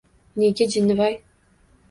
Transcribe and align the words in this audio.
Nega, 0.43 0.67
jinnivoy? 0.77 1.21